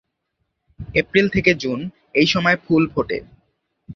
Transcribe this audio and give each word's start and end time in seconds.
April 0.95 1.27
থেকে 1.29 1.51
জুন 1.53 1.79
এইসময় 2.13 2.57
ফুল 2.65 2.83
ফোটে। 2.93 3.17